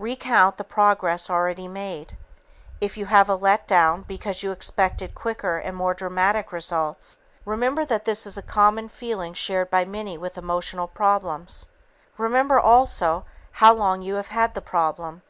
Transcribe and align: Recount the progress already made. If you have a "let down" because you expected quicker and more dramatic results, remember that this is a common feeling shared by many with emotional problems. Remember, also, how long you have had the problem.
Recount 0.00 0.56
the 0.56 0.64
progress 0.64 1.30
already 1.30 1.68
made. 1.68 2.16
If 2.80 2.96
you 2.96 3.06
have 3.06 3.28
a 3.28 3.36
"let 3.36 3.68
down" 3.68 4.02
because 4.02 4.42
you 4.42 4.50
expected 4.50 5.14
quicker 5.14 5.58
and 5.58 5.76
more 5.76 5.94
dramatic 5.94 6.50
results, 6.50 7.18
remember 7.44 7.84
that 7.84 8.04
this 8.04 8.26
is 8.26 8.36
a 8.36 8.42
common 8.42 8.88
feeling 8.88 9.32
shared 9.32 9.70
by 9.70 9.84
many 9.84 10.18
with 10.18 10.36
emotional 10.36 10.88
problems. 10.88 11.68
Remember, 12.18 12.58
also, 12.58 13.26
how 13.62 13.74
long 13.74 14.02
you 14.02 14.16
have 14.16 14.26
had 14.34 14.54
the 14.54 14.60
problem. 14.60 15.22